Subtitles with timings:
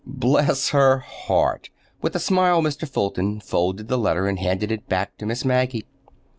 [0.07, 1.69] "Bless her heart!"
[2.01, 2.89] With a smile Mr.
[2.89, 5.85] Fulton folded the letter and handed it back to Miss Maggie.